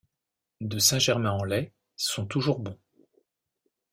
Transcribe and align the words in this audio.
de 0.61 0.79
Saint-Germain-en-Laye, 0.79 1.73
sont 1.95 2.25
toujours 2.25 2.57
bons. 2.57 2.79